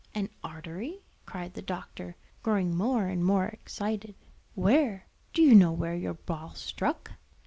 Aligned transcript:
"An 0.15 0.29
artery?" 0.43 1.03
cried 1.27 1.53
the 1.53 1.61
doctor, 1.61 2.15
growing 2.41 2.75
more 2.75 3.05
and 3.05 3.23
more 3.23 3.45
excited; 3.45 4.15
"where? 4.55 5.05
do 5.31 5.43
you 5.43 5.53
know 5.53 5.71
where 5.71 5.93
your 5.95 6.15
ball 6.15 6.55
struck?" 6.55 7.11